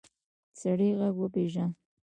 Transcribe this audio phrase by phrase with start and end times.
[0.59, 1.73] سړی غږ وپېژاند.